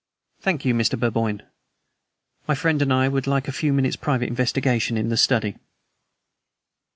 [0.39, 0.99] "Thank you, Mr.
[0.99, 1.43] Burboyne.
[2.47, 5.57] My friend and I would like a few minutes' private investigation in the study."